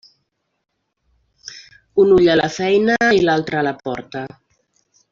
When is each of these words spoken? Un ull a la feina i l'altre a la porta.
Un 2.05 2.15
ull 2.15 2.33
a 2.35 2.39
la 2.41 2.49
feina 2.57 2.99
i 3.19 3.23
l'altre 3.29 3.61
a 3.61 3.65
la 3.71 3.79
porta. 3.87 4.27